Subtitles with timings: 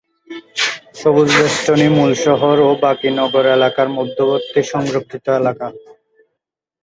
[0.95, 5.67] সবুজ বেষ্টনী মূল শহর ও বাকি নগর এলাকার মধ্যবর্তী সংরক্ষিত এলাকা।